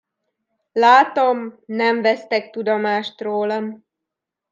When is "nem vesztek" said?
1.65-2.49